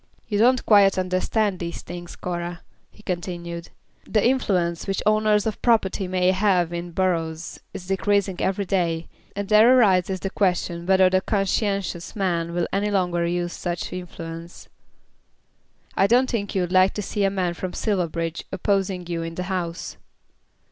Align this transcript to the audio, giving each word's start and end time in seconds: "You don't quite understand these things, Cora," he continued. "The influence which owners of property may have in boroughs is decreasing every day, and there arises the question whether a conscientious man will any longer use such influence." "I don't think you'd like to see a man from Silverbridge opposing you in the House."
"You 0.27 0.39
don't 0.39 0.65
quite 0.65 0.97
understand 0.97 1.59
these 1.59 1.83
things, 1.83 2.15
Cora," 2.15 2.61
he 2.89 3.03
continued. 3.03 3.69
"The 4.05 4.27
influence 4.27 4.87
which 4.87 5.03
owners 5.05 5.45
of 5.45 5.61
property 5.61 6.07
may 6.07 6.31
have 6.31 6.73
in 6.73 6.89
boroughs 6.91 7.59
is 7.71 7.85
decreasing 7.85 8.37
every 8.41 8.65
day, 8.65 9.07
and 9.35 9.47
there 9.47 9.77
arises 9.77 10.21
the 10.21 10.31
question 10.31 10.87
whether 10.87 11.05
a 11.05 11.21
conscientious 11.21 12.15
man 12.15 12.51
will 12.55 12.65
any 12.73 12.89
longer 12.89 13.27
use 13.27 13.53
such 13.53 13.93
influence." 13.93 14.67
"I 15.95 16.07
don't 16.07 16.31
think 16.31 16.55
you'd 16.55 16.71
like 16.71 16.95
to 16.95 17.03
see 17.03 17.23
a 17.23 17.29
man 17.29 17.53
from 17.53 17.73
Silverbridge 17.73 18.43
opposing 18.51 19.05
you 19.05 19.21
in 19.21 19.35
the 19.35 19.43
House." 19.53 19.97